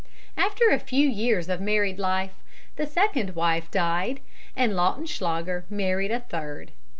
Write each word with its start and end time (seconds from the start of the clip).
"After 0.35 0.69
a 0.71 0.79
few 0.79 1.07
years 1.07 1.47
of 1.47 1.61
married 1.61 1.99
life 1.99 2.33
the 2.75 2.87
second 2.87 3.35
wife 3.35 3.69
died, 3.69 4.19
and 4.55 4.73
Lautenschlager 4.75 5.63
married 5.69 6.09
a 6.09 6.21
third. 6.21 6.71